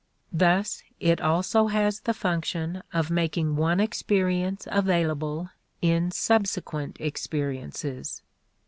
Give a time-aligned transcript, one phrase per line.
[0.33, 8.23] Thus it also has the function of making one experience available in subsequent experiences.